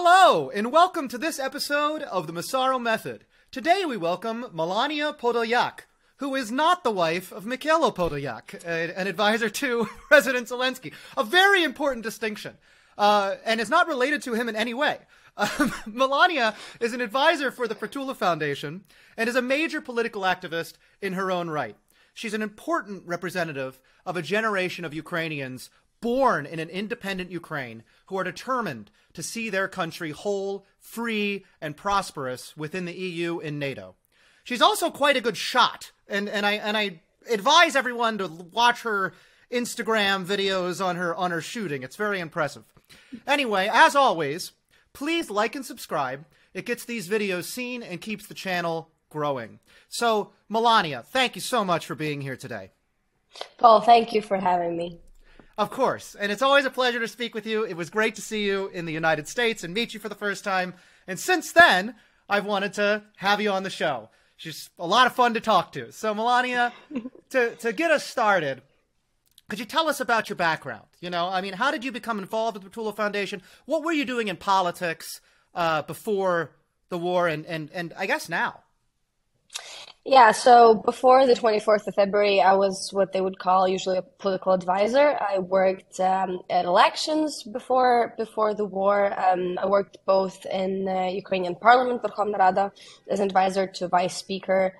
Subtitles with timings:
[0.00, 3.24] Hello, and welcome to this episode of the Massaro Method.
[3.50, 5.80] Today we welcome Melaniya Podolyak,
[6.18, 10.92] who is not the wife of Mikhailo Podolyak, an advisor to President Zelensky.
[11.16, 12.58] A very important distinction,
[12.96, 14.98] uh, and is not related to him in any way.
[15.36, 18.84] Um, Melaniya is an advisor for the Prytula Foundation
[19.16, 21.76] and is a major political activist in her own right.
[22.14, 25.70] She's an important representative of a generation of Ukrainians
[26.00, 31.76] born in an independent Ukraine who are determined to see their country whole, free, and
[31.76, 33.96] prosperous within the EU and NATO.
[34.44, 38.82] She's also quite a good shot, and, and I and I advise everyone to watch
[38.82, 39.12] her
[39.50, 41.82] Instagram videos on her on her shooting.
[41.82, 42.64] It's very impressive.
[43.26, 44.52] Anyway, as always,
[44.92, 46.24] please like and subscribe.
[46.54, 49.58] It gets these videos seen and keeps the channel growing.
[49.88, 52.70] So, Melaniya, thank you so much for being here today.
[53.58, 54.98] Paul, thank you for having me.
[55.58, 56.14] Of course.
[56.14, 57.64] And it's always a pleasure to speak with you.
[57.64, 60.14] It was great to see you in the United States and meet you for the
[60.14, 60.74] first time.
[61.08, 61.96] And since then,
[62.28, 64.08] I've wanted to have you on the show.
[64.36, 65.90] She's a lot of fun to talk to.
[65.90, 66.70] So, Melaniya,
[67.30, 68.62] to, to get us started,
[69.48, 70.86] could you tell us about your background?
[71.00, 73.42] You know, I mean, how did you become involved with the Prytula Foundation?
[73.64, 75.20] What were you doing in politics
[75.56, 76.52] uh, before
[76.88, 78.60] the war and, and, and I guess now?
[80.10, 84.02] Yeah, so before the 24th of February, I was what they would call usually a
[84.02, 85.18] political advisor.
[85.20, 89.12] I worked um, at elections before before the war.
[89.20, 92.72] Um, I worked both in the Ukrainian Parliament, Verkhovna Rada,
[93.10, 94.72] as an advisor to Vice Speaker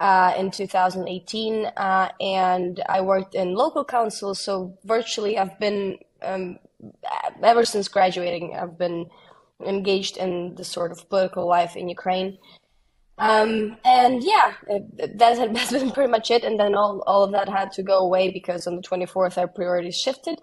[0.00, 4.38] uh, in 2018, uh, and I worked in local councils.
[4.38, 6.58] So virtually, I've been um,
[7.42, 9.08] ever since graduating, I've been
[9.66, 12.36] engaged in the sort of political life in Ukraine.
[13.18, 14.54] Um, and yeah,
[15.14, 16.44] that has been pretty much it.
[16.44, 19.48] And then all, all of that had to go away because on the 24th, our
[19.48, 20.40] priorities shifted.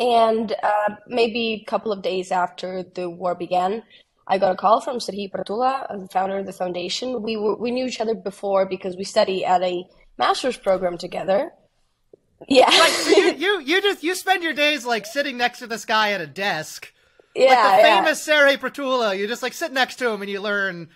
[0.00, 3.82] And uh, maybe a couple of days after the war began,
[4.26, 7.22] I got a call from Serhiy Prytula, the founder of the foundation.
[7.22, 9.84] We were, we knew each other before because we study at a
[10.18, 11.50] master's program together.
[12.46, 15.66] Yeah, like, so you, you you just you spend your days like sitting next to
[15.66, 16.92] this guy at a desk.
[17.34, 17.96] Yeah, like the yeah.
[17.96, 19.18] famous Serhiy Prytula.
[19.18, 20.88] You just like sit next to him and you learn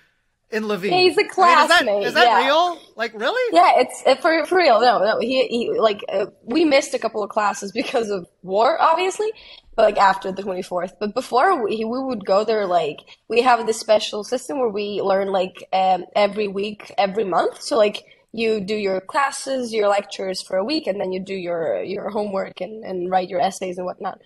[0.53, 0.91] in Lviv.
[0.91, 1.81] Yeah, he's a classmate.
[1.81, 2.47] I mean, is that, is that yeah.
[2.47, 2.79] real?
[2.97, 3.57] Like really?
[3.57, 4.81] Yeah, it's it, for for real.
[4.81, 5.19] No, no.
[5.19, 9.31] He, he like uh, we missed a couple of classes because of war, obviously.
[9.75, 12.67] But like after the twenty fourth, but before we we would go there.
[12.67, 12.99] Like
[13.29, 17.63] we have this special system where we learn like um, every week, every month.
[17.63, 21.35] So like you do your classes, your lectures for a week, and then you do
[21.35, 24.21] your your homework and and write your essays and whatnot.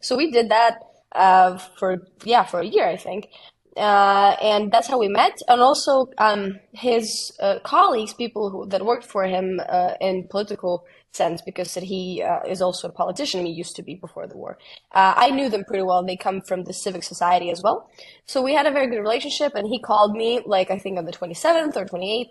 [0.00, 0.80] So we did that
[1.12, 3.28] uh, for yeah for a year, I think
[3.76, 5.38] uh, and that's how we met.
[5.48, 10.84] And also, um, his uh, colleagues, people who, that worked for him uh, in political
[11.12, 13.46] sense, because that he uh, is also a politician.
[13.46, 14.58] He used to be before the war.
[14.92, 16.04] Uh, I knew them pretty well.
[16.04, 17.88] They come from the civic society as well.
[18.26, 19.54] So we had a very good relationship.
[19.54, 22.30] And he called me, like I think on the 27th or 28th,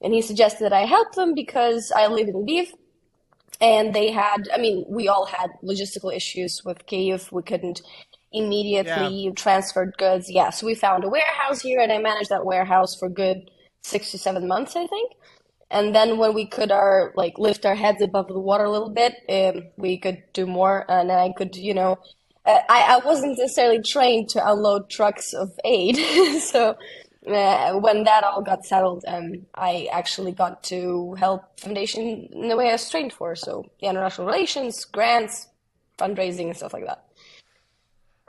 [0.00, 2.68] and he suggested that I help them because I live in Lviv.
[3.60, 7.32] And they had, I mean, we all had logistical issues with Kiev.
[7.32, 7.82] We couldn't
[8.32, 9.30] immediately yeah.
[9.32, 10.30] transferred goods.
[10.30, 13.50] Yeah, so we found a warehouse here, and I managed that warehouse for good
[13.82, 15.12] six to seven months, I think.
[15.70, 18.90] And then when we could our like lift our heads above the water a little
[18.90, 21.98] bit, um, we could do more, and I could, you know,
[22.46, 25.96] uh, I I wasn't necessarily trained to unload trucks of aid,
[26.40, 26.76] so.
[27.26, 32.56] Uh, when that all got settled, um, I actually got to help foundation in the
[32.56, 33.36] way I was trained for.
[33.36, 35.48] So, yeah, international relations, grants,
[35.98, 37.07] fundraising, and stuff like that.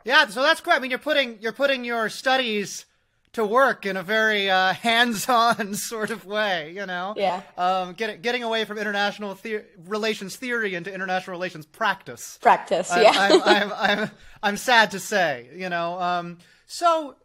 [0.06, 0.76] Yeah, so that's great.
[0.76, 2.86] I mean, you're putting you're putting your studies
[3.34, 7.14] to work in a very uh, hands-on sort of way, you know.
[7.16, 7.42] Yeah.
[7.58, 12.40] Um, getting getting away from international the- relations theory into international relations practice.
[12.42, 12.92] Practice.
[12.92, 13.12] I, yeah.
[13.16, 14.12] I'm, I'm, I'm,
[14.44, 16.00] I'm sad to say, you know.
[16.00, 17.16] Um, so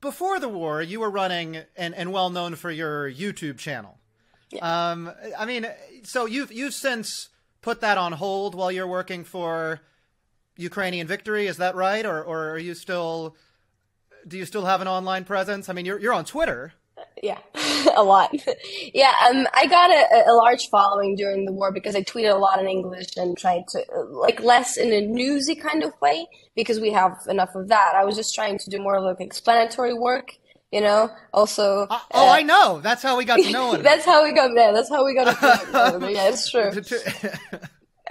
[0.00, 3.98] before the war, you were running and, and well known for your YouTube channel.
[4.50, 4.90] Yeah.
[4.90, 5.66] Um, I mean,
[6.02, 7.28] so you've you've since
[7.62, 9.80] put that on hold while you're working for
[10.56, 11.46] Ukrainian victory.
[11.46, 13.36] Is that right, or or are you still?
[14.26, 15.68] Do you still have an online presence?
[15.68, 16.72] I mean, you're you're on Twitter.
[17.22, 17.38] Yeah,
[17.96, 18.32] a lot.
[18.94, 22.38] yeah, um, I got a, a large following during the war because I tweeted a
[22.38, 26.80] lot in English and tried to like less in a newsy kind of way because
[26.80, 27.94] we have enough of that.
[27.96, 30.32] I was just trying to do more of like explanatory work.
[30.72, 31.86] You know, also.
[31.88, 32.80] Uh, oh, uh, I know.
[32.80, 33.84] That's how we got to know it.
[33.84, 34.72] that's how we got there.
[34.72, 36.72] That's how we got to know Yeah, it's true.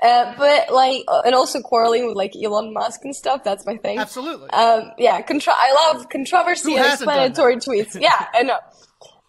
[0.04, 3.44] Uh, but like, uh, and also quarreling with like Elon Musk and stuff.
[3.44, 4.00] That's my thing.
[4.00, 4.50] Absolutely.
[4.50, 8.00] Um, yeah, contro- I love controversy and explanatory tweets.
[8.00, 8.60] Yeah, I know.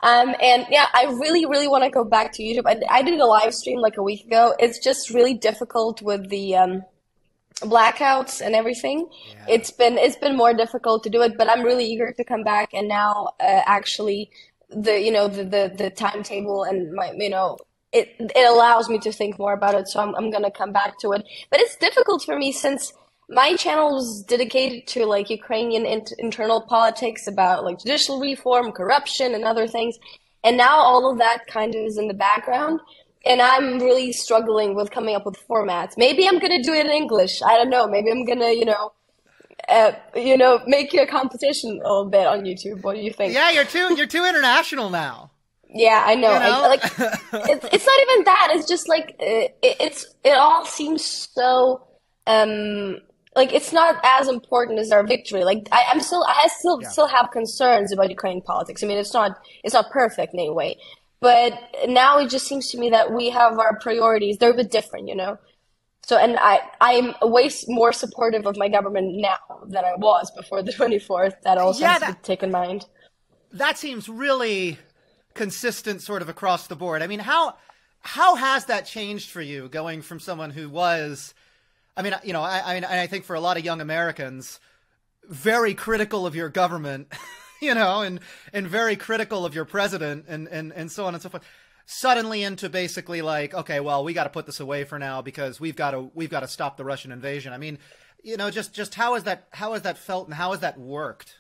[0.03, 2.67] Um, and yeah, I really, really want to go back to YouTube.
[2.67, 4.55] I, I, did a live stream like a week ago.
[4.59, 6.83] It's just really difficult with the, um,
[7.61, 9.47] blackouts and everything, yeah.
[9.49, 11.37] it's been it's been more difficult to do it.
[11.39, 14.31] But I'm really eager to come back, and now uh, actually
[14.71, 17.59] the you know the, the the timetable and my you know
[17.95, 19.89] it it allows me to think more about it.
[19.89, 21.23] So I'm I'm gonna come back to it.
[21.51, 22.93] But it's difficult for me since
[23.29, 29.35] my channel was dedicated to like Ukrainian in- internal politics about like judicial reform, corruption,
[29.35, 29.97] and other things.
[30.43, 32.81] And now all of that kind of is in the background.
[33.25, 35.93] And I'm really struggling with coming up with formats.
[35.97, 37.41] Maybe I'm gonna do it in English.
[37.43, 37.87] I don't know.
[37.87, 38.93] Maybe I'm gonna, you know,
[39.69, 42.83] uh, you know, make a competition a little bit on YouTube.
[42.83, 43.33] What do you think?
[43.33, 45.31] Yeah, you're too you're too international now.
[45.75, 46.33] Yeah, I know.
[46.33, 46.63] You know?
[46.63, 46.83] I, like,
[47.51, 48.49] it's, it's not even that.
[48.53, 51.87] It's just like it, it's it all seems so
[52.27, 52.99] um
[53.37, 55.45] like it's not as important as our victory.
[55.45, 56.89] Like I, am still, I still yeah.
[56.89, 58.83] still have concerns about Ukrainian politics.
[58.83, 60.79] I mean, it's not it's not perfect in any way,
[61.21, 61.53] but
[61.89, 64.39] now it just seems to me that we have our priorities.
[64.39, 65.39] They're a bit different, you know.
[66.07, 70.63] So, and I I'm way more supportive of my government now than I was before
[70.63, 71.35] the 24th.
[71.43, 72.87] That also yeah, has that, to be taken in mind.
[73.51, 74.79] That seems really
[75.35, 77.03] consistent, sort of across the board.
[77.03, 77.57] I mean, how
[78.01, 81.35] how has that changed for you, going from someone who was
[81.97, 84.59] I mean, you know, I, I mean, I think for a lot of young Americans,
[85.29, 87.13] very critical of your government,
[87.63, 88.21] you know, and
[88.53, 91.45] and very critical of your president, and and and so on and so forth.
[91.87, 95.61] Suddenly into basically like, okay, well, we got to put this away for now because
[95.61, 97.53] we've got to we've got to stop the Russian invasion.
[97.53, 97.79] I mean,
[98.23, 100.79] you know, just just how has that how has that felt and how has that
[100.79, 101.39] worked?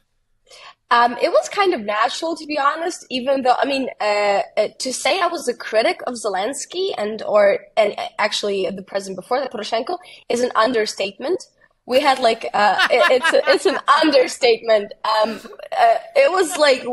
[0.90, 3.06] Um, it was kind of natural, to be honest.
[3.10, 7.22] Even though, I mean, uh, uh, to say I was a critic of Zelensky and
[7.22, 9.98] or and actually the president before that, Poroshenko,
[10.28, 11.42] is an understatement.
[11.86, 14.92] We had like uh, it, it's a, it's an understatement.
[15.04, 15.40] Um,
[15.76, 16.84] uh, it was like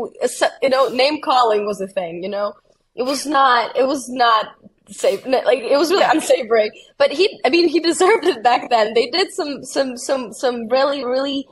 [0.62, 2.22] you know, name calling was a thing.
[2.24, 2.54] You know,
[2.94, 3.76] it was not.
[3.76, 4.46] It was not
[4.88, 5.24] safe.
[5.26, 6.70] Like it was really unsavory.
[6.98, 8.94] But he, I mean, he deserved it back then.
[8.94, 11.46] They did some some some some really really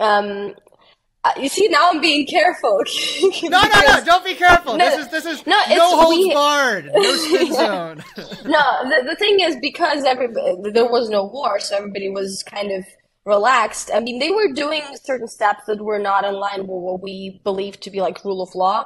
[0.00, 0.54] um,
[1.24, 2.82] uh, you see, now I'm being careful.
[3.44, 4.04] no, no, no!
[4.04, 4.76] Don't be careful.
[4.76, 8.04] No, this is this is no, no holds we, barred, no spin zone.
[8.44, 12.70] no, the, the thing is because everybody there was no war, so everybody was kind
[12.70, 12.84] of
[13.24, 13.90] relaxed.
[13.94, 17.40] I mean, they were doing certain steps that were not in line with what we
[17.42, 18.84] believe to be like rule of law.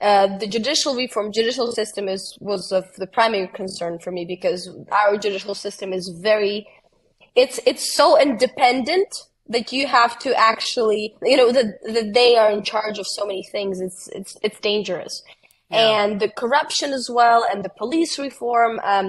[0.00, 4.70] Uh, the judicial reform, judicial system is was of the primary concern for me because
[4.92, 6.64] our judicial system is very,
[7.34, 9.08] it's it's so independent
[9.48, 13.26] that you have to actually, you know, that, that they are in charge of so
[13.26, 13.80] many things.
[13.80, 15.22] It's, it's, it's dangerous.
[15.70, 16.04] Yeah.
[16.04, 19.08] And the corruption as well, and the police reform, um,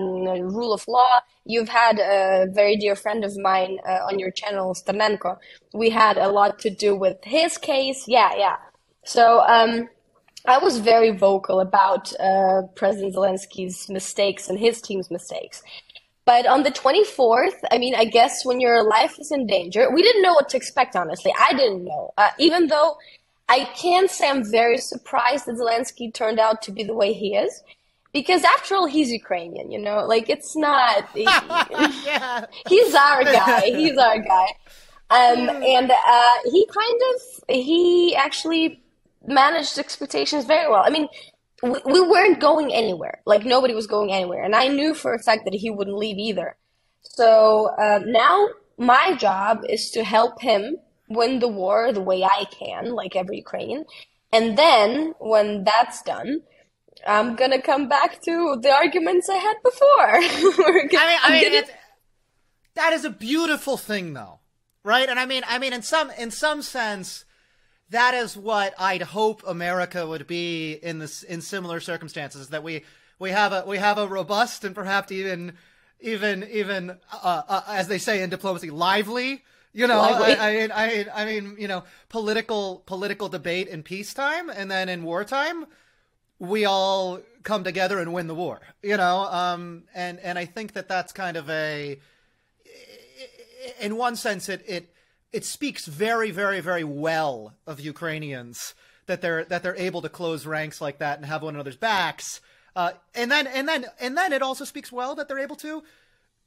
[0.56, 1.20] rule of law.
[1.46, 5.38] You've had a very dear friend of mine uh, on your channel, Sternenko.
[5.74, 8.06] We had a lot to do with his case.
[8.08, 8.56] Yeah, yeah.
[9.04, 9.90] So, um,
[10.46, 15.64] I was very vocal about uh, President Zelensky's mistakes and his team's mistakes.
[16.26, 20.02] But on the 24th, I mean, I guess when your life is in danger, we
[20.02, 21.34] didn't know what to expect, honestly.
[21.38, 22.14] I didn't know.
[22.18, 22.98] Uh, even though
[23.50, 27.36] I can say I'm very surprised that Zelensky turned out to be the way he
[27.36, 27.62] is.
[28.14, 30.06] Because after all, he's Ukrainian, you know?
[30.06, 31.10] Like, it's not.
[31.14, 32.46] He, yeah.
[32.70, 33.62] He's our guy.
[33.66, 34.48] He's our guy.
[35.10, 38.82] Um, and uh, he kind of, he actually
[39.28, 40.84] managed expectations very well.
[40.84, 41.08] I mean,
[41.64, 43.22] we, we weren't going anywhere.
[43.26, 46.18] Like nobody was going anywhere, and I knew for a fact that he wouldn't leave
[46.18, 46.58] either.
[47.02, 50.78] So uh, now my job is to help him
[51.08, 53.86] win the war the way I can, like every Ukrainian.
[54.32, 56.42] And then when that's done,
[57.08, 60.12] I'm gonna come back to the arguments I had before.
[60.90, 61.74] gonna, I mean, I mean, gonna...
[62.76, 64.40] that is a beautiful thing, though,
[64.84, 65.08] right?
[65.08, 67.26] And I mean, I mean, in some in some sense,
[67.90, 72.50] that is what I'd hope America would be in this in similar circumstances.
[72.50, 72.84] That we
[73.20, 75.54] we have a we have a robust and perhaps even
[76.02, 79.44] even even uh, uh, as they say in diplomacy, lively.
[79.76, 84.70] You know, I, I, I, I mean, you know, political political debate in peacetime, and
[84.70, 85.66] then in wartime,
[86.38, 88.62] we all come together and win the war.
[88.84, 91.98] You know, um, and and I think that that's kind of a,
[93.80, 94.94] in one sense, it it
[95.34, 98.76] it speaks very, very, very well of Ukrainians
[99.08, 102.40] that they're that they're able to close ranks like that and have one another's backs.
[102.76, 105.84] Uh, and then and then and then it also speaks well that they're able to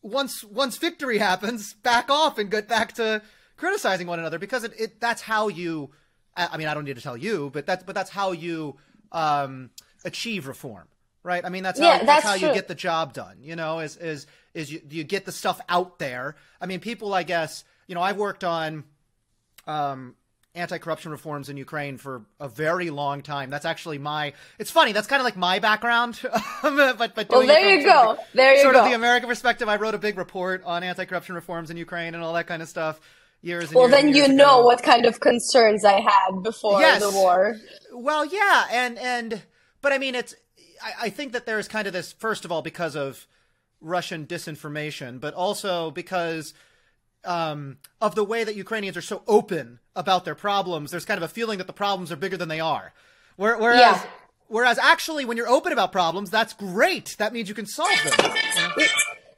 [0.03, 3.21] once once victory happens back off and get back to
[3.57, 5.91] criticizing one another because it, it that's how you
[6.37, 8.77] I mean I don't need to tell you but that's but that's how you
[9.13, 9.71] um,
[10.05, 10.89] achieve reform
[11.23, 12.49] right I mean that's how, yeah, that's, that's how true.
[12.49, 15.61] you get the job done you know is is is you, you get the stuff
[15.69, 18.85] out there I mean people I guess you know, I've worked on
[19.67, 20.15] um,
[20.55, 23.51] anti-corruption reforms in Ukraine for a very long time.
[23.51, 24.33] That's actually my.
[24.59, 24.93] It's funny.
[24.93, 26.21] That's kind of like my background.
[26.63, 28.17] but but well, there you go.
[28.33, 28.83] The, there you sort go.
[28.85, 29.69] of the American perspective.
[29.69, 32.69] I wrote a big report on anti-corruption reforms in Ukraine and all that kind of
[32.69, 33.01] stuff.
[33.43, 33.67] Years.
[33.67, 36.81] And well, years then and you years know what kind of concerns I had before
[36.81, 37.03] Yes.
[37.03, 37.57] the war.
[37.93, 39.43] Well, yeah, and and
[39.83, 40.35] but I mean, it's.
[40.83, 42.13] I, I think that there is kind of this.
[42.13, 43.27] First of all, because of
[43.81, 46.55] Russian disinformation, but also because
[47.27, 50.91] um, of the way that Ukrainians are so open about their problems.
[50.91, 52.93] There's kind of a feeling that the problems are bigger than they are.
[53.37, 54.03] Whereas, Yeah.
[54.49, 57.17] whereas actually, when you're open about problems, that's great.
[57.19, 58.33] That means you can solve them.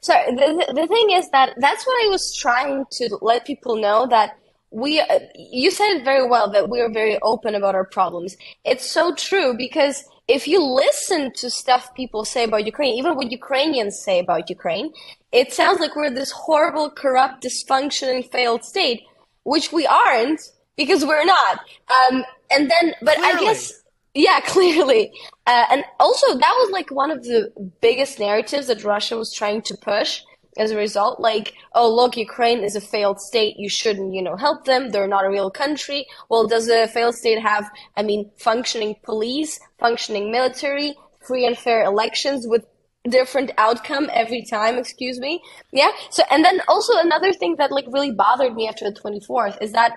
[0.01, 4.07] So the, the thing is that that's what I was trying to let people know
[4.07, 4.37] that
[4.71, 8.37] we uh, you said it very well that we are very open about our problems.
[8.63, 13.31] It's so true because if you listen to stuff people say about Ukraine, even what
[13.31, 14.93] Ukrainians say about Ukraine,
[15.31, 19.03] it sounds like we're this horrible, corrupt, dysfunctioning, failed state,
[19.43, 20.41] which we aren't
[20.75, 21.59] because we're not.
[21.89, 23.79] Um, and then, but I guess
[24.13, 25.11] yeah, clearly.
[25.45, 29.61] Uh, and also, that was like one of the biggest narratives that Russia was trying
[29.63, 30.21] to push
[30.57, 31.19] as a result.
[31.19, 33.55] Like, oh, look, Ukraine is a failed state.
[33.57, 34.89] You shouldn't, you know, help them.
[34.89, 36.05] They're not a real country.
[36.29, 41.83] Well, does a failed state have, I mean, functioning police, functioning military, free and fair
[41.83, 42.65] elections with
[43.07, 45.41] different outcome every time, excuse me?
[45.71, 45.91] Yeah.
[46.09, 49.71] So, and then also another thing that like really bothered me after the 24th is
[49.71, 49.93] that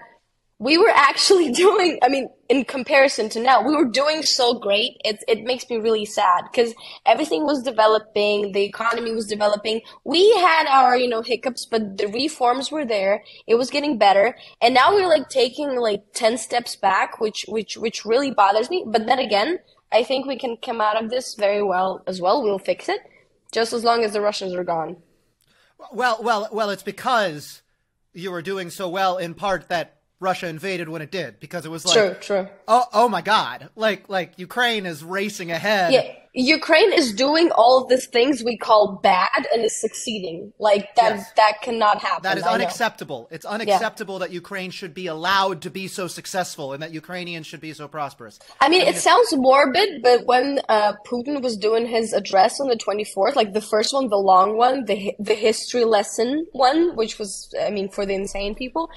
[0.62, 4.92] we were actually doing i mean in comparison to now we were doing so great
[5.04, 6.72] it, it makes me really sad because
[7.04, 12.06] everything was developing the economy was developing we had our you know hiccups but the
[12.08, 16.76] reforms were there it was getting better and now we're like taking like 10 steps
[16.76, 19.58] back which which which really bothers me but then again
[19.92, 23.00] i think we can come out of this very well as well we'll fix it
[23.52, 24.96] just as long as the russians are gone
[25.92, 26.70] Well, well, well.
[26.70, 27.62] It's because
[28.14, 31.70] you were doing so well in part that Russia invaded when it did because it
[31.70, 35.92] was like, true true oh, oh my God, like like Ukraine is racing ahead.
[35.92, 40.52] Yeah, Ukraine is doing all of these things we call bad and is succeeding.
[40.58, 41.32] Like that Yes.
[41.36, 42.22] that cannot happen.
[42.22, 42.54] That is I know.
[42.54, 43.28] unacceptable.
[43.30, 47.60] It's unacceptable that Ukraine should be allowed to be so successful and that Ukrainians should
[47.60, 48.38] be so prosperous.
[48.60, 52.76] I mean, it sounds morbid, but when uh, Putin was doing his address on the
[52.76, 57.54] 24th, like the first one, the long one, the the history lesson one, which was,
[57.60, 58.88] I mean, for the insane people,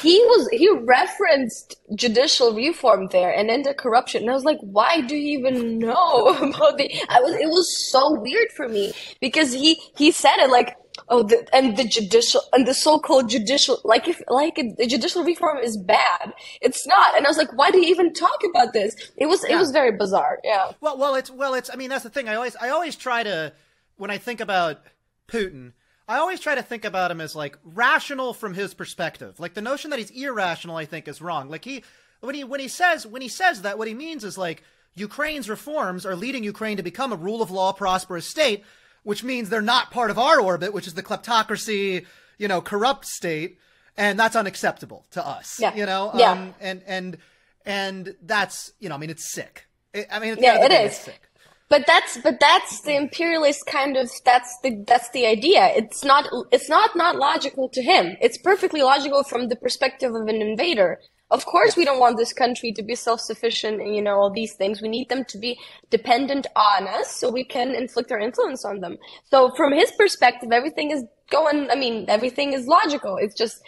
[0.00, 5.16] he was he referenced judicial reform there and anti-corruption, and I was like, why do
[5.16, 6.90] you even know about the?
[7.08, 10.76] I was it was so weird for me because he he said it like.
[11.10, 15.58] Oh, the, and the judicial and the so-called judicial, like if like the judicial reform
[15.58, 17.16] is bad, it's not.
[17.16, 18.96] And I was like, why do you even talk about this?
[19.16, 20.40] It was it was very bizarre.
[20.42, 21.70] Yeah, Well, well, it's well, it's.
[21.72, 22.28] I mean, that's the thing.
[22.28, 23.52] I always, I always try to,
[23.96, 24.80] when I think about
[25.28, 25.72] Putin,
[26.08, 29.38] I always try to think about him as like rational from his perspective.
[29.38, 31.50] Like the notion that he's irrational, I think, is wrong.
[31.50, 31.84] Like he,
[32.20, 34.62] when he, when he says, when he says that, what he means is like
[34.94, 38.64] Ukraine's reforms are leading Ukraine to become a rule of law, prosperous state,
[39.02, 42.06] which means they're not part of our orbit, which is the kleptocracy,
[42.38, 43.58] you know, corrupt state,
[43.96, 45.58] and that's unacceptable to us.
[45.60, 45.74] Yeah.
[45.74, 46.32] You know, Yeah.
[46.32, 47.18] um, and and
[47.66, 49.66] and that's you know, I mean, it's sick.
[50.10, 50.92] I mean, Yeah, end of the it is.
[50.92, 51.27] It's sick.
[51.68, 55.66] But that's but that's the imperialist kind of that's the that's the idea.
[55.76, 58.16] It's not it's not not logical to him.
[58.20, 60.98] It's perfectly logical from the perspective of an invader.
[61.30, 64.54] Of course, we don't want this country to be self-sufficient and you know all these
[64.54, 64.80] things.
[64.80, 65.58] We need them to be
[65.90, 68.96] dependent on us so we can inflict our influence on them.
[69.30, 71.68] So from his perspective, everything is going.
[71.70, 73.18] I mean, everything is logical.
[73.18, 73.60] It's just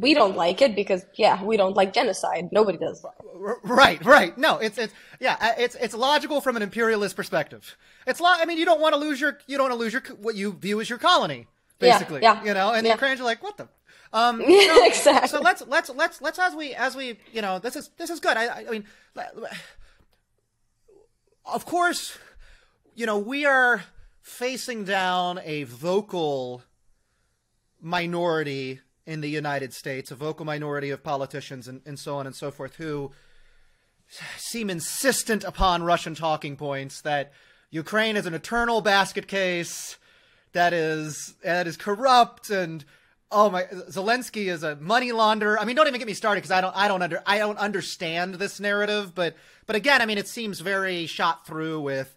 [0.00, 2.50] we don't like it because yeah, we don't like genocide.
[2.52, 3.04] Nobody does.
[3.62, 4.36] Right, right.
[4.36, 7.76] No, it's it's yeah, uh, it's it's logical from an imperialist perspective.
[8.06, 9.92] It's lo- I mean, you don't want to lose your you don't want to lose
[9.92, 11.46] your what you view as your colony,
[11.78, 12.22] basically.
[12.22, 12.94] yeah, yeah You know, and the yeah.
[12.94, 13.68] Ukrainians are like, what the.
[14.12, 15.28] Um, so, exactly.
[15.28, 18.20] So let's let's let's let's as we as we you know this is this is
[18.20, 18.36] good.
[18.36, 18.84] I, I mean,
[21.44, 22.18] of course,
[22.94, 23.84] you know we are
[24.22, 26.62] facing down a vocal
[27.80, 32.36] minority in the United States, a vocal minority of politicians and, and so on and
[32.36, 33.10] so forth, who
[34.36, 37.32] seem insistent upon Russian talking points that
[37.70, 39.96] Ukraine is an eternal basket case
[40.52, 42.84] that is that is corrupt and
[43.32, 45.56] oh my Zelensky is a money launderer.
[45.58, 47.58] I mean, don't even get me started because I don't I don't under I don't
[47.58, 49.36] understand this narrative, but
[49.66, 52.14] but again, I mean, it seems very shot through with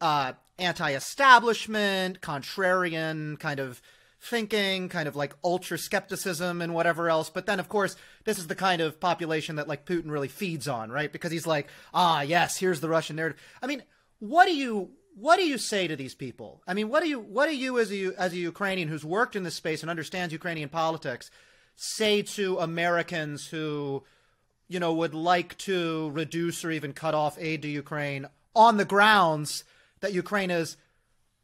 [0.00, 3.80] uh, anti-establishment, contrarian kind of
[4.20, 7.30] thinking, kind of like ultra skepticism and whatever else.
[7.30, 10.68] But then, of course, this is the kind of population that like Putin really feeds
[10.68, 11.12] on, right?
[11.12, 13.40] Because he's like, ah, yes, here's the Russian narrative.
[13.62, 13.82] I mean,
[14.18, 16.62] what do you what do you say to these people?
[16.66, 19.36] I mean, what do you what do you as a as a Ukrainian who's worked
[19.36, 21.30] in this space and understands Ukrainian politics
[21.76, 24.02] say to Americans who
[24.68, 28.84] you know, would like to reduce or even cut off aid to Ukraine on the
[28.84, 29.64] grounds
[30.00, 30.76] that Ukraine is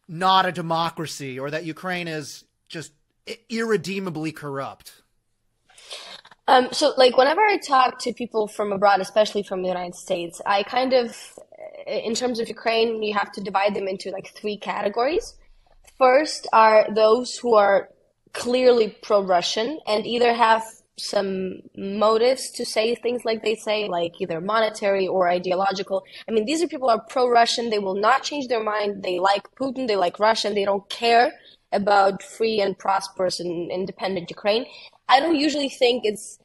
[0.09, 2.93] not a democracy or that Ukraine is just
[3.49, 5.03] irredeemably corrupt?
[6.49, 10.41] Um, so, like, whenever I talk to people from abroad, especially from the United States,
[10.45, 11.17] I kind of,
[11.87, 15.37] in terms of Ukraine, you have to divide them into like three categories.
[15.99, 17.91] First are those who are
[18.33, 20.65] clearly pro Russian and either have
[20.99, 26.03] some motives to say things like they say, like either monetary or ideological.
[26.29, 27.71] I mean, these are people who are pro Russian.
[27.71, 29.03] They will not change their mind.
[29.03, 29.87] They like Putin.
[29.87, 30.51] They like Russia.
[30.51, 31.33] They don't care
[31.73, 34.67] about free and prosperous and independent Ukraine.
[35.09, 36.39] I don't usually think it's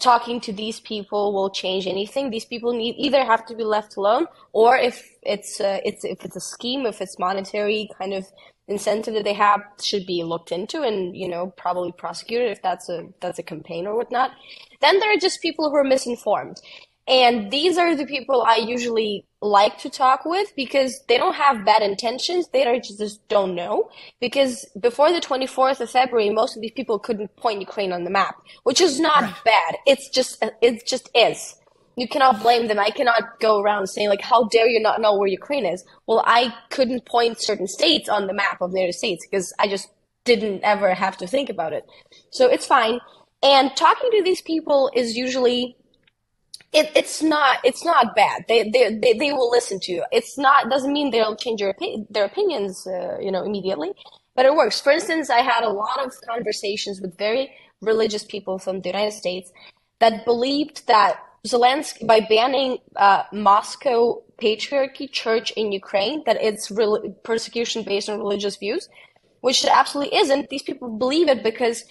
[0.00, 2.30] talking to these people will change anything.
[2.30, 6.24] These people need either have to be left alone, or if it's uh, it's if
[6.24, 8.26] it's a scheme, if it's monetary kind of
[8.66, 12.88] incentive that they have, should be looked into and you know probably prosecuted if that's
[12.88, 14.32] a that's a campaign or whatnot.
[14.80, 16.60] Then there are just people who are misinformed,
[17.06, 21.64] and these are the people I usually like to talk with because they don't have
[21.64, 22.48] bad intentions.
[22.48, 23.90] They are just don't know.
[24.20, 28.10] Because before the 24th of February, most of these people couldn't point Ukraine on the
[28.10, 29.44] map, which is not right.
[29.44, 29.76] bad.
[29.86, 31.56] It's just, it just is.
[31.96, 32.80] You cannot blame them.
[32.80, 35.84] I cannot go around saying like, how dare you not know where Ukraine is?
[36.06, 39.68] Well, I couldn't point certain states on the map of the United States because I
[39.68, 39.88] just
[40.24, 41.84] didn't ever have to think about it.
[42.30, 42.98] So it's fine.
[43.42, 45.76] And talking to these people is usually
[46.74, 48.44] it, it's not it's not bad.
[48.48, 50.04] They, they they they will listen to you.
[50.12, 51.74] It's not doesn't mean they'll change your
[52.10, 53.92] their opinions, uh, you know, immediately,
[54.34, 54.80] but it works.
[54.80, 59.12] For instance, I had a lot of conversations with very religious people from the United
[59.12, 59.52] States
[60.00, 67.12] that believed that Zelensky, by banning uh, Moscow Patriarchy Church in Ukraine, that it's re-
[67.22, 68.88] persecution based on religious views,
[69.42, 70.48] which it absolutely isn't.
[70.48, 71.84] These people believe it because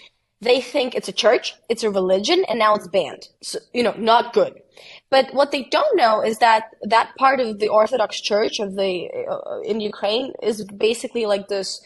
[0.44, 3.28] they think it's a church, it's a religion, and now it's banned.
[3.42, 4.62] So, you know, not good.
[5.10, 9.10] But what they don't know is that that part of the Orthodox Church of the
[9.30, 11.82] uh, in Ukraine is basically like this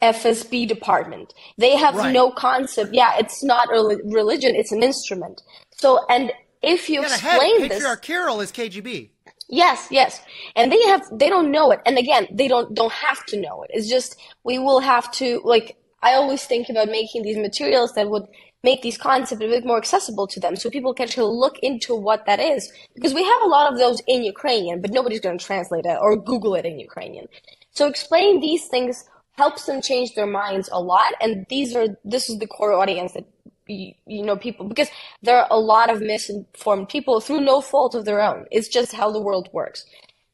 [0.00, 1.34] FSB department.
[1.58, 2.12] They have right.
[2.12, 2.94] no concept.
[2.94, 5.42] Yeah, it's not a religion; it's an instrument.
[5.72, 9.10] So, and if you yeah, explain head, this, Patriarch Kirill is KGB.
[9.48, 10.20] Yes, yes.
[10.56, 11.80] And they have they don't know it.
[11.86, 13.70] And again, they don't don't have to know it.
[13.72, 18.10] It's just we will have to like I always think about making these materials that
[18.10, 18.26] would
[18.62, 21.94] make these concepts a bit more accessible to them so people can actually look into
[21.94, 22.72] what that is.
[22.94, 25.98] Because we have a lot of those in Ukrainian, but nobody's going to translate it
[26.00, 27.26] or Google it in Ukrainian.
[27.70, 31.12] So explaining these things helps them change their minds a lot.
[31.20, 33.26] And these are, this is the core audience that,
[33.68, 34.88] you, you know, people, because
[35.22, 38.46] there are a lot of misinformed people through no fault of their own.
[38.50, 39.84] It's just how the world works.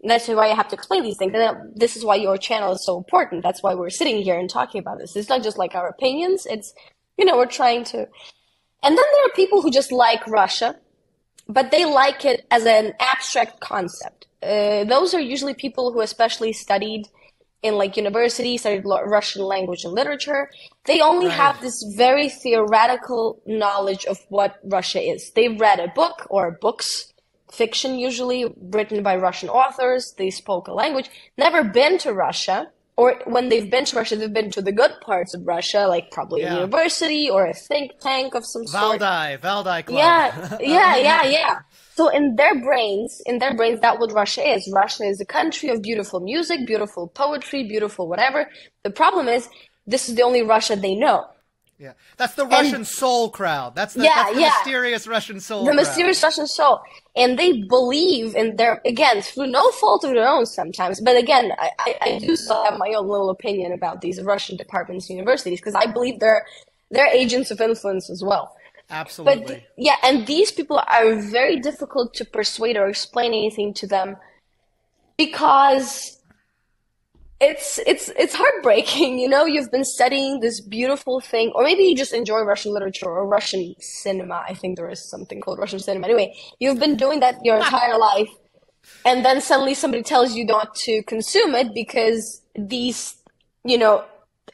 [0.02, 1.32] And that's why I have to explain these things.
[1.34, 3.42] And this is why your channel is so important.
[3.42, 5.14] That's why we're sitting here and talking about this.
[5.14, 6.44] It's not just like our opinions.
[6.46, 6.74] It's,
[7.16, 7.98] you know, we're trying to.
[7.98, 10.76] And then there are people who just like Russia,
[11.48, 14.26] but they like it as an abstract concept.
[14.42, 17.06] Uh, those are usually people who especially studied
[17.62, 20.50] in like university, studied Russian language and literature.
[20.84, 21.36] They only right.
[21.36, 25.30] have this very theoretical knowledge of what Russia is.
[25.30, 27.11] They've read a book or books
[27.52, 30.14] fiction usually written by Russian authors.
[30.16, 34.32] They spoke a language, never been to Russia, or when they've been to Russia, they've
[34.32, 36.52] been to the good parts of Russia, like probably yeah.
[36.52, 39.00] a university or a think tank of some sort.
[39.00, 39.98] Valdai, Valdai Club.
[39.98, 41.58] Yeah, yeah, yeah, yeah.
[41.94, 44.70] So in their brains, in their brains, that's what Russia is.
[44.74, 48.48] Russia is a country of beautiful music, beautiful poetry, beautiful whatever.
[48.82, 49.48] The problem is,
[49.86, 51.26] this is the only Russia they know.
[51.82, 53.74] Yeah, that's the Russian and, soul crowd.
[53.74, 54.52] That's the, yeah, that's the yeah.
[54.56, 55.64] mysterious Russian soul.
[55.64, 55.76] The crowd.
[55.78, 56.80] mysterious Russian soul,
[57.16, 61.00] and they believe in their again through no fault of their own sometimes.
[61.00, 64.56] But again, I, I, I do still have my own little opinion about these Russian
[64.56, 66.46] departments, universities, because I believe they're
[66.92, 68.54] they're agents of influence as well.
[68.88, 69.44] Absolutely.
[69.44, 74.16] But yeah, and these people are very difficult to persuade or explain anything to them
[75.16, 76.21] because
[77.42, 79.44] it's it's it's heartbreaking you know?
[79.44, 83.74] You've been studying this beautiful thing or maybe you just enjoy russian literature or russian
[83.80, 86.06] cinema i think there is something called russian cinema.
[86.06, 88.30] Anyway you've been doing that your entire life
[89.04, 93.16] and then suddenly somebody tells you not to consume it because these
[93.64, 94.04] you know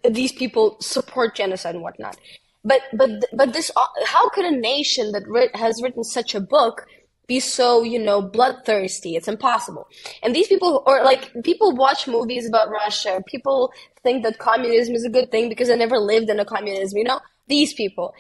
[0.09, 2.17] these people support genocide and whatnot.
[2.65, 5.25] But but but this uh, how could a nation that
[5.55, 6.87] has written such a book
[7.29, 9.15] be so, you know, bloodthirsty.
[9.15, 9.87] It's impossible.
[10.23, 13.23] And these people, or like, people watch movies about Russia.
[13.27, 16.97] People think that communism is a good thing because they never lived in a communism,
[16.99, 17.21] you know?
[17.47, 18.15] These people.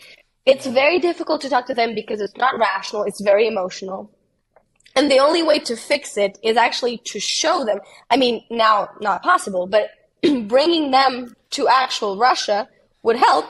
[0.45, 3.05] It's very difficult to talk to them because it's not rational.
[3.05, 4.11] It's very emotional.
[4.95, 7.81] And the only way to fix it is actually to show them.
[8.11, 9.91] I mean, now, not possible, but
[10.49, 12.69] bringing them to actual Russia
[13.03, 13.47] would help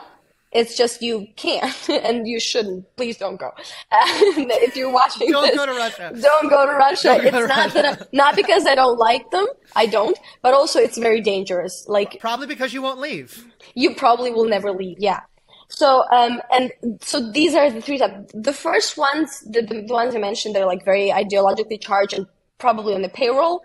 [0.51, 2.85] It's just you can't and you shouldn't.
[2.95, 3.51] Please don't go.
[3.91, 6.11] if you're watching don't this, go to Russia.
[6.19, 7.19] Don't go to Russia.
[7.21, 7.73] Go it's to not Russia.
[7.73, 9.47] that I, not because I don't like them.
[9.75, 11.85] I don't, but also it's very dangerous.
[11.87, 13.45] Like Probably because you won't leave.
[13.75, 14.97] you probably will never leave.
[14.99, 15.21] Yeah.
[15.69, 18.31] So um and so these are the three types.
[18.33, 22.25] The first ones, the, the ones I mentioned, they're like very ideologically charged and
[22.57, 23.61] probably on the payroll.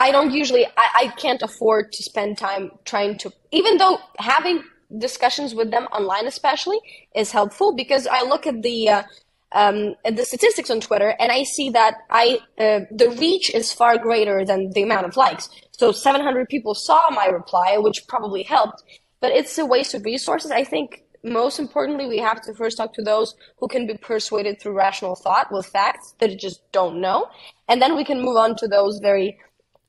[0.00, 4.62] I don't usually, I, I can't afford to spend time trying to, even though having
[4.96, 6.78] discussions with them online, especially,
[7.14, 9.02] is helpful because I look at the, uh,
[9.52, 13.98] um, the statistics on Twitter and I see that I, uh, the reach is far
[13.98, 15.48] greater than the amount of likes.
[15.72, 18.82] So 700 people saw my reply, which probably helped,
[19.20, 20.50] but it's a waste of resources.
[20.50, 24.60] I think most importantly, we have to first talk to those who can be persuaded
[24.60, 27.28] through rational thought with facts that just don't know.
[27.68, 29.38] And then we can move on to those very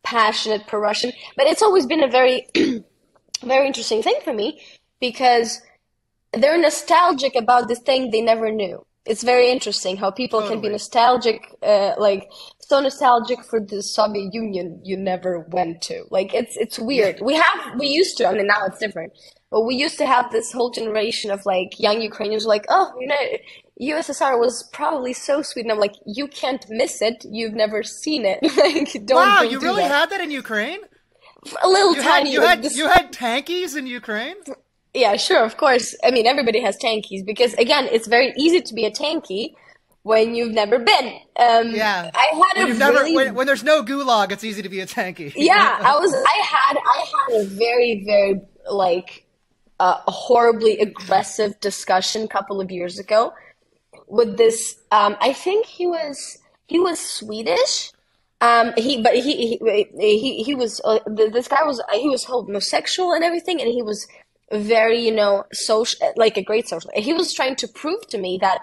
[0.03, 1.11] passionate pro-Russian.
[1.35, 2.47] But it's always been a very,
[3.43, 4.59] very interesting thing for me
[4.99, 5.61] because
[6.33, 8.85] they're nostalgic about this thing they never knew.
[9.05, 14.31] It's very interesting how people can be nostalgic, uh, like so nostalgic for the Soviet
[14.33, 16.03] Union you never went to.
[16.11, 17.19] Like it's it's weird.
[17.19, 18.27] We have we used to.
[18.27, 19.13] I mean now it's different,
[19.49, 23.07] but we used to have this whole generation of like young Ukrainians like, oh, you
[23.07, 27.25] know, USSR was probably so sweet, and I'm like, you can't miss it.
[27.31, 28.39] You've never seen it.
[28.57, 29.17] like don't.
[29.17, 29.91] Wow, don't you do really that.
[29.91, 30.81] had that in Ukraine?
[31.63, 32.33] a little You had tiny.
[32.33, 34.35] you like had this- you had tankies in Ukraine?
[34.93, 35.95] Yeah, sure, of course.
[36.03, 39.53] I mean, everybody has tankies because again, it's very easy to be a tanky
[40.03, 41.07] when you've never been.
[41.37, 42.09] Um, Yeah.
[42.13, 44.69] I had When a you've never really when, when there's no gulag, it's easy to
[44.69, 45.31] be a tanky.
[45.35, 49.25] yeah i was i had i had a very very like
[49.79, 53.33] uh, horribly aggressive discussion a couple of years ago
[54.07, 57.91] with this um i think he was he was swedish
[58.41, 63.13] um he but he he he, he was uh, this guy was he was homosexual
[63.13, 64.07] and everything and he was
[64.51, 68.37] very you know social like a great social he was trying to prove to me
[68.41, 68.59] that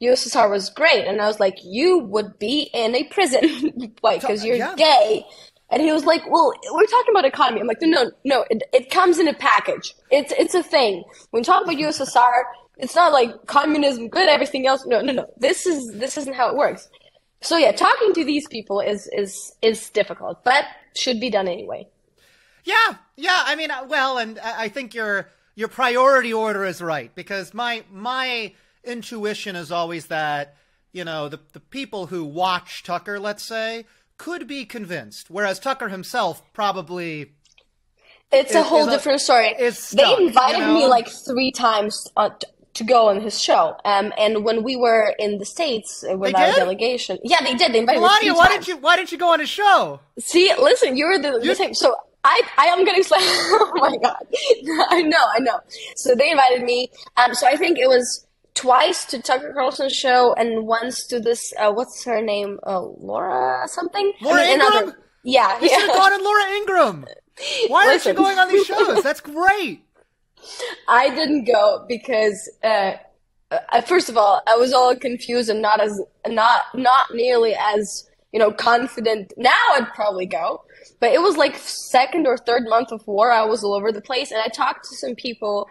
[0.00, 4.44] USSR was great, and I was like, "You would be in a prison, like, because
[4.44, 4.74] you're Yeah.
[4.76, 5.24] gay."
[5.70, 8.90] And he was like, "Well, we're talking about economy." I'm like, "No, no, it, it
[8.90, 9.94] comes in a package.
[10.10, 11.02] It's it's a thing.
[11.30, 12.44] When you talk about USSR,
[12.78, 14.86] it's not like communism good, everything else.
[14.86, 15.26] No, no, no.
[15.38, 16.88] This is this isn't how it works."
[17.40, 21.88] So yeah, talking to these people is is is difficult, but should be done anyway.
[22.72, 23.42] Yeah, yeah.
[23.46, 27.54] I mean, uh, well, and I I think your your priority order is right because
[27.54, 28.52] my my
[28.84, 30.56] intuition is always that
[30.92, 33.86] you know the the people who watch Tucker, let's say,
[34.18, 37.32] could be convinced, whereas Tucker himself probably.
[38.30, 39.48] It's a whole is a- different story.
[39.58, 43.40] is they stuck, you invited me like three times uh, t- to go on his
[43.40, 43.74] show.
[43.86, 46.56] Um, and when we were in the states uh, with They our did?
[46.56, 47.72] delegation, yeah, they did.
[47.72, 48.66] They invited me Melaniya, three why times.
[48.66, 50.00] didn't you why didn't you go on his show?
[50.20, 51.72] See, listen, you're the, the same.
[51.72, 54.26] So I, I am getting sla Oh my god,
[54.90, 55.60] I know, I know.
[55.96, 56.90] So they invited me.
[57.16, 61.52] Um, so I think it was twice to Tucker Carlson's show and once to this.
[61.58, 62.58] Uh, what's her name?
[62.66, 64.12] Uh, Laura something.
[64.20, 67.06] Laura I mean, another- Yeah, You should have gone on Laura Ingraham.
[67.68, 69.02] Why aren't you going on these shows?
[69.02, 69.84] That's great.
[70.88, 72.94] I didn't go because, uh,
[73.50, 78.08] uh, first of all, I was all confused and not as not not nearly as
[78.32, 79.32] you know confident.
[79.36, 80.64] Now I'd probably go,
[81.00, 83.30] but it was like second or third month of war.
[83.30, 85.68] I was all over the place, and I talked to some people,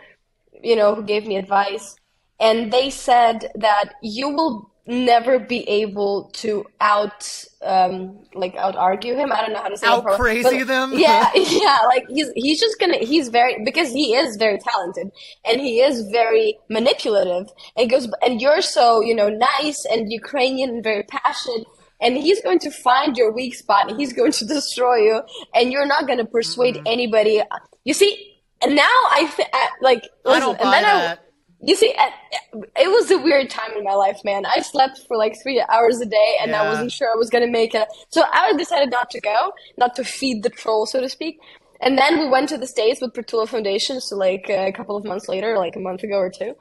[0.62, 1.96] you know, who gave me advice,
[2.40, 9.16] and they said that you will never be able to out um like out argue
[9.16, 10.94] him i don't know how to say it Out crazy them?
[10.96, 15.12] yeah yeah like he's he's just gonna he's very because he is very talented
[15.46, 20.70] and he is very manipulative and goes and you're so you know nice and ukrainian
[20.70, 21.68] and very passionate
[22.00, 25.22] and he's going to find your weak spot and he's going to destroy you
[25.54, 26.88] and you're not going to persuade mm-hmm.
[26.88, 27.42] anybody
[27.84, 31.20] you see and now i th- I- like I don't and buy then that.
[31.20, 31.22] I,
[31.60, 34.46] you see, it was a weird time in my life, man.
[34.46, 37.48] I slept for like three hours a day, and I wasn't sure I was gonna
[37.48, 37.88] make it.
[38.10, 41.40] So I decided not to go, not to feed the troll, so to speak.
[41.82, 45.04] And then we went to the States with Prytula Foundation, so like a couple of
[45.04, 46.54] months later, like a month ago or two,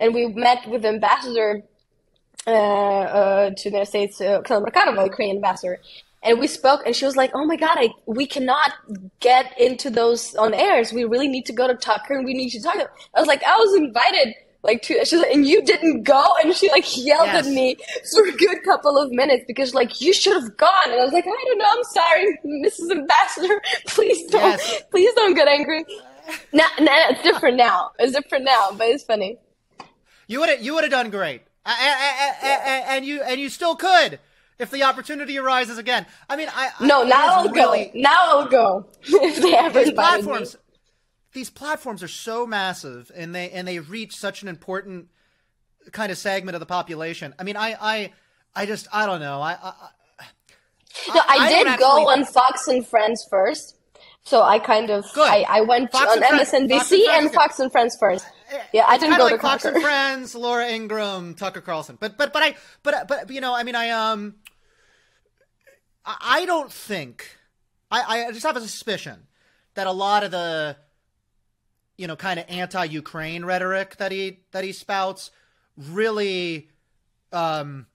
[0.00, 1.62] and we met with the ambassador
[2.52, 5.78] to the United States, uh, Oksana Markarova, Ukrainian ambassador.
[6.22, 8.72] And we spoke, and she was like, "Oh my God, I, we cannot
[9.20, 10.92] get into those on airs.
[10.92, 13.20] We really need to go to Tucker, and we need to talk." to him." I
[13.20, 14.34] was like, "I was invited,
[14.64, 17.46] like, to." She's like, "And you didn't go?" And she like yelled Yes.
[17.46, 17.76] at me
[18.12, 20.86] for a good couple of minutes because like you should have gone.
[20.90, 21.70] And I was like, "I don't know.
[21.76, 22.90] I'm sorry, Mrs.
[22.90, 23.62] Ambassador.
[23.86, 24.82] Please don't, Yes.
[24.90, 25.84] please don't get angry."
[26.52, 27.92] Now, now it's different now.
[28.00, 29.38] It's different now, but it's funny.
[30.26, 33.22] You would have you would have done great, A- a- a- a- a- and you
[33.22, 34.18] and you still could
[34.58, 36.06] if the opportunity arises again.
[36.28, 37.90] I mean, I I- No, it now I'll really, go.
[38.00, 40.60] Now I'll go if they ever These platforms, me.
[41.32, 45.08] these platforms are so massive and they and they reach such an important
[45.92, 47.34] kind of segment of the population.
[47.38, 48.12] I mean, I I
[48.56, 49.40] I just I don't know.
[49.40, 49.72] I I,
[51.14, 53.76] No, I, I did go on Fox and Friends first.
[54.24, 55.28] So I kind of Good.
[55.30, 57.32] I, I went Fox on and Friends- MSNBC Fox and and.
[57.34, 58.26] Fox and Friends first.
[58.72, 61.96] Yeah, I didn't go like to Fox and Friends, Laura Ingraham, Tucker Carlson.
[62.00, 64.36] But but but I but but you know, I mean, I um,
[66.04, 67.36] I, I don't think
[67.90, 69.26] I I just have a suspicion
[69.74, 70.76] that a lot of the
[71.96, 75.30] you know kind of anti-Ukraine rhetoric that he that he spouts
[75.76, 76.68] really
[77.32, 77.86] um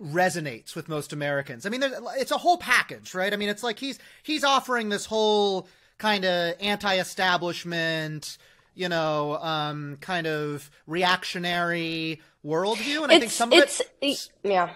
[0.00, 1.66] resonates with most Americans.
[1.66, 1.82] I mean,
[2.16, 3.32] it's a whole package, right?
[3.32, 8.38] I mean, it's like he's he's offering this whole kind of anti-establishment,
[8.74, 14.28] you know, um, kind of reactionary worldview, and I think It's some of it's it.
[14.42, 14.70] yeah.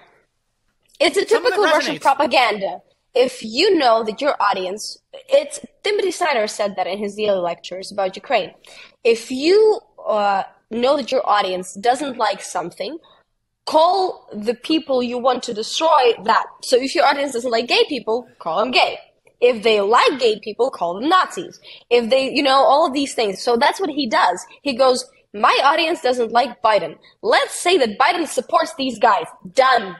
[0.98, 2.80] It's a typical Russian propaganda.
[3.14, 7.90] If you know that your audience, it's Timothy Snyder said that in his daily lectures
[7.90, 8.52] about Ukraine.
[9.04, 12.98] If you uh, know that your audience doesn't like something,
[13.64, 16.46] call the people you want to destroy that.
[16.62, 18.98] So if your audience doesn't like gay people, call them gay.
[19.40, 21.60] If they like gay people, call them Nazis.
[21.90, 23.42] If they, you know, all of these things.
[23.42, 24.44] So that's what he does.
[24.62, 26.96] He goes, my audience doesn't like Biden.
[27.22, 29.26] Let's say that Biden supports these guys.
[29.52, 29.96] Done.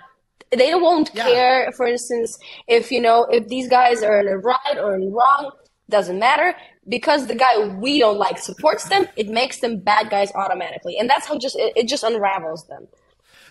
[0.51, 1.25] They won't Yeah.
[1.25, 5.13] care, for instance, if, you know, if these guys are in the right or in
[5.13, 5.51] wrong.
[5.91, 6.55] Doesn't matter.
[6.89, 10.97] Because the guy we don't like supports them, it makes them bad guys automatically.
[10.99, 12.87] And that's how just, it, it just unravels them.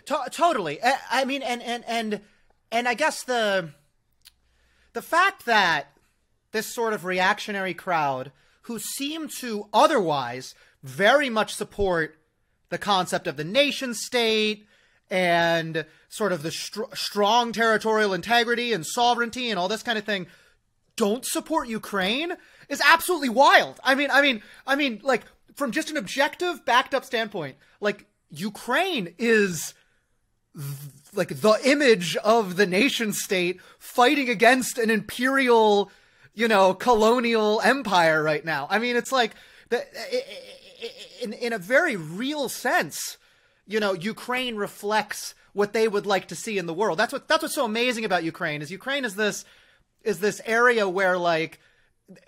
[0.06, 0.82] To- totally.
[0.84, 2.22] I, I mean, and and and
[2.72, 3.72] and I guess the
[4.96, 5.88] the fact that
[6.54, 8.32] this sort of reactionary crowd
[8.64, 12.18] who seem to otherwise very much support
[12.70, 14.66] the concept of the nation state
[15.10, 20.06] and sort of the str- strong territorial integrity and sovereignty and all this kind of
[20.06, 20.28] thing
[20.96, 22.32] don't support Ukraine
[22.70, 23.82] is absolutely wild.
[23.84, 25.24] I mean, I mean, I mean, like
[25.56, 29.74] from just an objective, backed up standpoint, like Ukraine is
[31.14, 35.92] like the image of the nation state fighting against an imperial,
[36.34, 38.68] you know, colonial empire right now.
[38.70, 39.36] I mean, it's like
[39.70, 39.86] the,
[41.22, 43.18] in in a very real sense,
[43.68, 47.00] you know, Ukraine reflects what they would like to see in the world.
[47.00, 49.46] That's what that's what's so amazing about Ukraine is Ukraine is this
[50.04, 51.60] is this area where like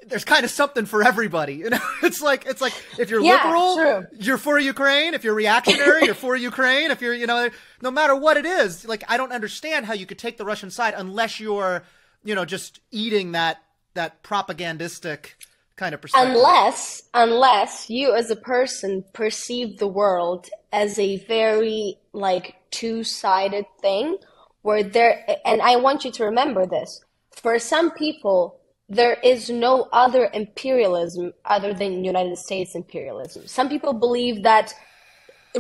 [0.08, 1.56] there's kind of something for everybody.
[1.56, 4.06] You know, it's like it's like if you're Yeah, liberal, true.
[4.20, 5.14] you're for Ukraine.
[5.14, 6.92] If you're reactionary, you're for Ukraine.
[6.92, 7.50] If you're, you know,
[7.82, 10.72] no matter what it is, like I don't understand how you could take the Russian
[10.72, 11.84] side unless you're,
[12.24, 13.62] you know, just eating that
[13.94, 15.36] that propagandistic
[15.76, 16.36] kind of perspective.
[16.36, 24.18] Unless, unless you as a person perceive the world as a very like two-sided thing
[24.64, 27.02] where there, and I want you to remember this.
[27.32, 28.60] For some people,
[28.90, 33.46] there is no other imperialism other than United States imperialism.
[33.48, 34.74] Some people believe that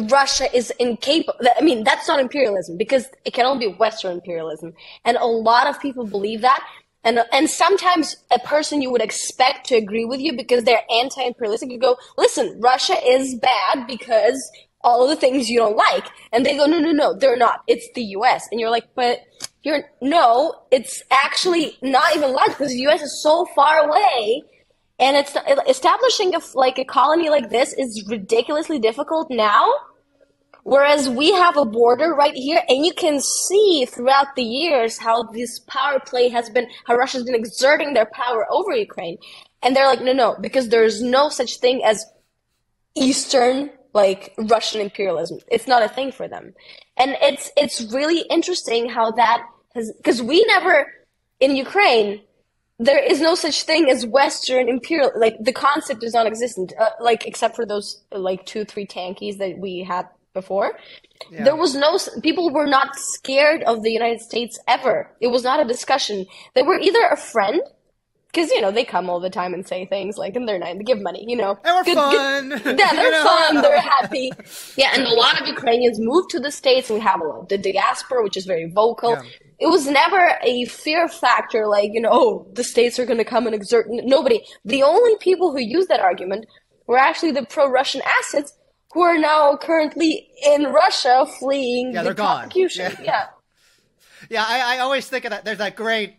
[0.09, 1.39] Russia is incapable.
[1.57, 4.73] I mean, that's not imperialism because it can only be Western imperialism.
[5.03, 6.65] And a lot of people believe that.
[7.03, 11.71] And, and sometimes a person you would expect to agree with you because they're anti-imperialistic,
[11.71, 16.05] you go, listen, Russia is bad because all of the things you don't like.
[16.31, 17.61] And they go, no, no, no, they're not.
[17.67, 18.47] It's the US.
[18.51, 19.19] And you're like, but
[19.67, 24.43] you're, no, it's actually not even like because the US is so far away
[24.97, 25.35] and it's
[25.67, 29.69] establishing a, like a colony like this is ridiculously difficult now.
[30.63, 35.23] Whereas we have a border right here, and you can see throughout the years how
[35.23, 39.17] this power play has been, how Russia's been exerting their power over Ukraine.
[39.63, 42.05] And they're like, no, no, because there's no such thing as
[42.95, 45.39] Eastern, like Russian imperialism.
[45.49, 46.53] It's not a thing for them.
[46.97, 49.43] And it's, it's really interesting how that
[49.77, 50.75] has, because we never,
[51.39, 52.21] in Ukraine,
[52.79, 55.11] there is no such thing as Western imperial.
[55.15, 56.73] Like the concept is non-existent.
[56.79, 60.69] Uh, like except for those like two, three tankies that we had before.
[61.31, 61.97] There was no.
[62.21, 65.09] People were not scared of the United States ever.
[65.19, 66.25] It was not a discussion.
[66.53, 67.61] They were either a friend.
[68.27, 70.77] Because you know they come all the time and say things like, and they're nice.
[70.77, 71.57] They give money, you know.
[71.63, 72.49] And we're Good- fun.
[72.49, 73.23] good- yeah, they're You know?
[73.23, 73.61] fun.
[73.63, 74.31] They're happy.
[74.75, 77.49] Yeah, and a lot of Ukrainians moved to the states, and we have a lot
[77.49, 79.11] the diaspora, which is very vocal.
[79.11, 79.21] Yeah.
[79.59, 83.25] It was never a fear factor, like you know, oh, the states are going to
[83.25, 83.87] come and exert.
[83.89, 84.43] Nobody.
[84.65, 86.45] The only people who used that argument
[86.85, 88.53] were actually the pro-Russian assets
[88.93, 92.43] who are now currently in Russia fleeing Yeah, the they're gone.
[92.43, 92.91] prosecution.
[92.99, 93.03] Yeah.
[93.03, 93.25] yeah.
[94.29, 95.45] Yeah, I, I always think of that.
[95.45, 96.15] There's that great,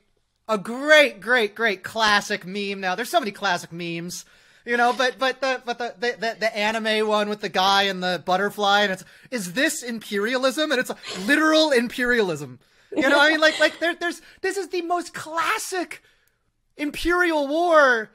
[0.49, 2.81] a great, great, great classic meme.
[2.81, 4.25] Now, there's so many classic memes,
[4.65, 4.95] you know.
[4.97, 8.83] But but the but the, the, the anime one with the guy and the butterfly,
[8.83, 10.71] and it's is this imperialism?
[10.71, 10.93] And it's
[11.27, 12.61] literal imperialism.
[12.97, 16.03] You know, I mean, like like there, there's this is the most classic
[16.77, 18.11] imperial war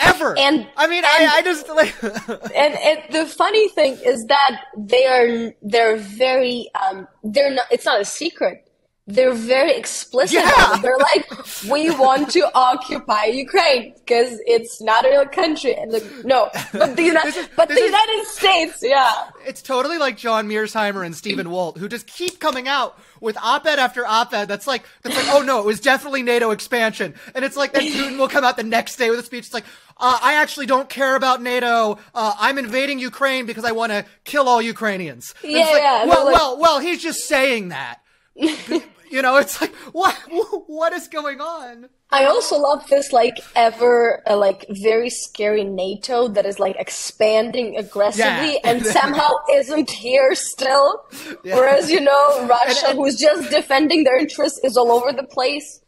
[0.00, 0.36] ever.
[0.38, 1.94] And- I mean, and- I, I just like.
[2.54, 7.84] and, and the funny thing is that they are they're very um they're not it's
[7.86, 8.68] not a secret
[9.06, 10.76] they're very explicit Yeah.
[10.80, 11.26] they're like
[11.70, 16.96] we want to occupy ukraine because it's not a real country and like no but
[16.96, 21.14] the united is- but the is- united states yeah it's totally like John Mearsheimer and
[21.14, 24.46] Stephen Walt, who just keep coming out with op-ed after op-ed.
[24.48, 27.12] That's like, that's like, oh no, it was definitely NATO expansion.
[27.34, 29.44] And it's like, then Putin will come out the next day with a speech.
[29.44, 29.66] It's like,
[29.98, 31.98] uh, I actually don't care about NATO.
[32.14, 35.34] Uh, I'm invading Ukraine because I want to kill all Ukrainians.
[35.42, 37.98] And Yeah, like, yeah, Well, like- well, well, he's just saying that.
[38.36, 40.14] you know, it's like, what,
[40.66, 41.88] what is going on?
[42.10, 47.76] I also love this like ever uh, like very scary NATO that is like expanding
[47.76, 48.58] aggressively Yeah.
[48.64, 51.04] and somehow isn't here still.
[51.42, 55.80] Whereas you know Russia, And- who's just defending their interests, is all over the place.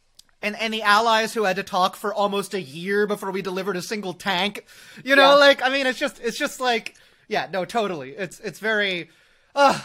[0.43, 3.83] and any allies who had to talk for almost a year before we delivered a
[3.83, 4.65] single tank.
[5.05, 5.35] You know, Yeah.
[5.47, 6.95] like I mean, it's just it's just like
[7.29, 8.11] yeah, no, totally.
[8.13, 9.11] It's it's very,
[9.55, 9.81] uh,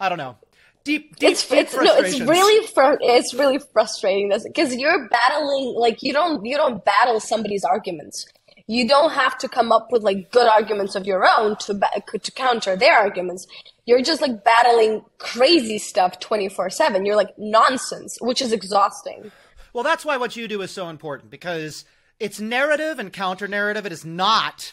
[0.00, 0.36] I don't know,
[0.84, 5.74] deep deep It's deep it's no, it's really fr- it's really frustrating because you're battling
[5.76, 8.26] like you don't you don't battle somebody's arguments.
[8.66, 12.02] You don't have to come up with like good arguments of your own to ba-
[12.18, 13.46] to counter their arguments.
[13.86, 17.06] You're just like battling crazy stuff 24/7.
[17.06, 19.32] You're like nonsense, which is exhausting.
[19.72, 21.84] Well, that's why what you do is so important because
[22.20, 23.84] it's narrative and counter narrative.
[23.84, 24.72] It is not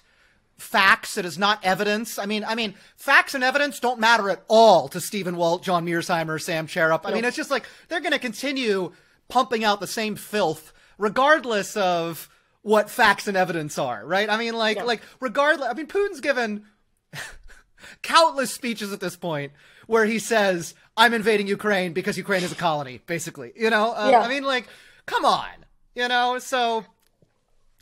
[0.62, 1.18] facts.
[1.18, 2.18] It is not evidence.
[2.20, 5.86] I mean, I mean, facts and evidence don't matter at all to Stephen Walt, John
[5.86, 7.02] Mearsheimer, Sam Charap.
[7.06, 8.92] I mean, it's just like they're going to continue
[9.28, 12.30] pumping out the same filth regardless of
[12.62, 14.30] what facts and evidence are, right?
[14.30, 14.84] I mean, like, Yeah.
[14.84, 15.68] like regardless.
[15.70, 16.66] I mean, Putin's given
[18.04, 19.52] countless speeches at this point
[19.88, 23.52] where he says, "I'm invading Ukraine because Ukraine is a colony," basically.
[23.56, 24.20] You know, uh, Yeah.
[24.22, 24.68] I mean, like,
[25.06, 25.50] come on,
[25.96, 26.38] you know.
[26.40, 26.86] So,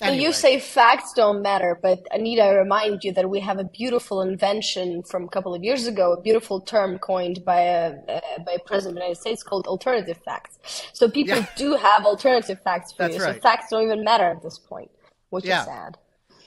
[0.02, 0.24] And anyway.
[0.28, 4.22] you say facts don't matter, but Anita, I remind you that we have a beautiful
[4.22, 8.54] invention from a couple of years ago, a beautiful term coined by a uh, by
[8.54, 10.60] a president of the United States called alternative facts.
[10.94, 11.46] So people Yeah.
[11.58, 13.24] do have alternative facts for That's you.
[13.24, 13.36] right.
[13.36, 14.90] So facts don't even matter at this point,
[15.32, 15.62] which Yeah.
[15.62, 15.98] is sad.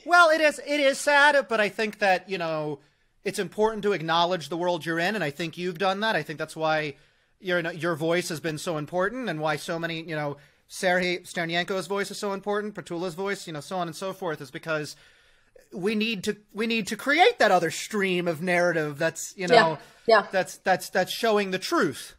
[0.07, 2.79] Well, it is it is sad, but I think that you know
[3.23, 6.17] it's important to acknowledge the world you're in, and I think you've done that.
[6.17, 6.95] I think that's why
[7.39, 10.39] your your voice has been so important, and why so many you know
[10.75, 14.41] Sergei Sternenko's voice is so important, Prytula's voice, you know, so on and so forth,
[14.41, 14.97] is because
[15.71, 19.55] we need to we need to create that other stream of narrative that's you know
[19.55, 20.27] Yeah, yeah.
[20.33, 22.17] that's that's that's showing the truth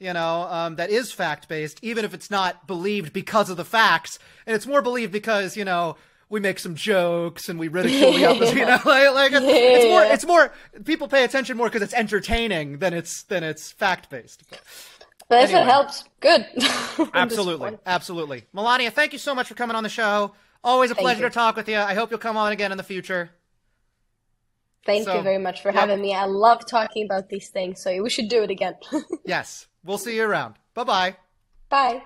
[0.00, 3.64] you know um, that is fact based even if it's not believed because of the
[3.64, 4.18] facts.
[4.46, 5.96] And it's more believed because you know
[6.28, 9.86] we make some jokes and we ridicule the opposite you know like, like it's, it's
[9.88, 10.52] more it's more
[10.84, 14.42] people pay attention more because it's entertaining than it's than it's fact based
[15.32, 15.62] But if Anyway.
[15.62, 16.46] it helps, good.
[17.14, 21.06] Absolutely absolutely Melaniya thank you so much for coming on the show always a Thank
[21.06, 21.28] pleasure you.
[21.30, 23.30] to talk with you i hope you'll come on again in the future
[24.84, 26.12] Thank So, you very much for having me.
[26.12, 28.74] I love talking about these things, so we should do it again.
[29.24, 31.16] yes we'll see you around bye bye
[31.70, 32.02] Bye.